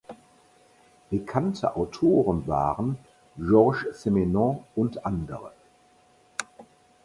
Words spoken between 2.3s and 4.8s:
waren Georges Simenon